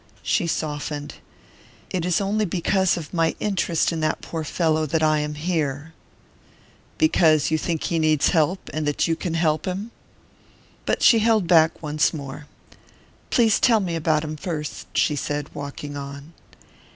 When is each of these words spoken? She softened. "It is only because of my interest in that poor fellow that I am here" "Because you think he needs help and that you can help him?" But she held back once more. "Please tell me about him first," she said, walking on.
She 0.23 0.47
softened. 0.47 1.13
"It 1.91 2.05
is 2.05 2.19
only 2.19 2.43
because 2.43 2.97
of 2.97 3.13
my 3.13 3.35
interest 3.39 3.91
in 3.91 3.99
that 3.99 4.19
poor 4.23 4.43
fellow 4.43 4.87
that 4.87 5.03
I 5.03 5.19
am 5.19 5.35
here" 5.35 5.93
"Because 6.97 7.51
you 7.51 7.59
think 7.59 7.83
he 7.83 7.99
needs 7.99 8.29
help 8.29 8.71
and 8.73 8.87
that 8.87 9.07
you 9.07 9.15
can 9.15 9.35
help 9.35 9.65
him?" 9.67 9.91
But 10.87 11.03
she 11.03 11.19
held 11.19 11.45
back 11.45 11.83
once 11.83 12.15
more. 12.15 12.47
"Please 13.29 13.59
tell 13.59 13.79
me 13.79 13.95
about 13.95 14.23
him 14.23 14.37
first," 14.37 14.87
she 14.97 15.15
said, 15.15 15.53
walking 15.53 15.95
on. 15.95 16.33